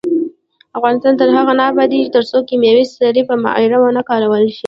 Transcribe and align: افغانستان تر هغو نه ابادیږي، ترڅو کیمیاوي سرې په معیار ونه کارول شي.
افغانستان 0.77 1.13
تر 1.19 1.27
هغو 1.35 1.53
نه 1.59 1.63
ابادیږي، 1.71 2.13
ترڅو 2.15 2.37
کیمیاوي 2.49 2.85
سرې 2.95 3.21
په 3.29 3.35
معیار 3.43 3.73
ونه 3.79 4.01
کارول 4.09 4.43
شي. 4.55 4.59